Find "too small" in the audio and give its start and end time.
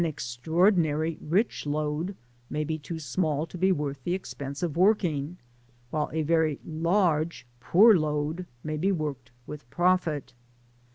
2.79-3.45